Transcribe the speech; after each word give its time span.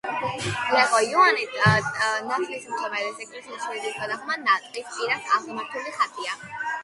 ჰეღო 0.69 1.01
იოანე 1.07 1.43
ნათლისმცემლის 2.29 3.21
ეკლესიის 3.27 3.69
ეზოს 3.75 3.99
გადაღმა 3.99 4.57
ტყის 4.67 4.89
პირას 4.95 5.31
აღმართული 5.39 5.97
ხატია. 5.99 6.35